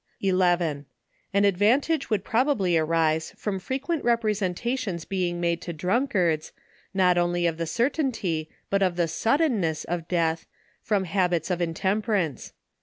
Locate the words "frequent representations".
3.59-5.05